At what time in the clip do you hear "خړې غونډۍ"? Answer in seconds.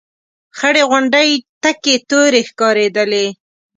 0.57-1.31